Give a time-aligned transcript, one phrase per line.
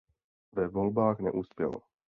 [0.55, 1.71] Ve volbách neuspěl.